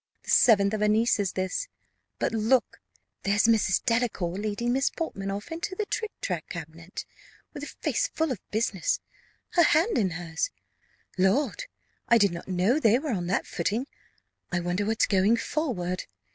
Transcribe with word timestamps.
The 0.23 0.31
seventh 0.31 0.73
of 0.73 0.81
her 0.81 0.87
nieces 0.87 1.33
this. 1.33 1.67
But 2.17 2.31
look, 2.31 2.81
there's 3.21 3.43
Mrs. 3.43 3.85
Delacour 3.85 4.29
leading 4.35 4.73
Miss 4.73 4.89
Portman 4.89 5.29
off 5.29 5.51
into 5.51 5.75
the 5.75 5.85
trictrac 5.85 6.49
cabinet, 6.49 7.05
with 7.53 7.61
a 7.61 7.67
face 7.81 8.07
full 8.07 8.31
of 8.31 8.41
business 8.49 8.99
her 9.49 9.61
hand 9.61 9.99
in 9.99 10.09
hers 10.17 10.49
Lord, 11.19 11.65
I 12.09 12.17
did 12.17 12.31
not 12.31 12.47
know 12.47 12.79
they 12.79 12.97
were 12.97 13.11
on 13.11 13.27
that 13.27 13.45
footing! 13.45 13.85
I 14.51 14.59
wonder 14.59 14.87
what's 14.87 15.05
going 15.05 15.37
forward. 15.37 16.05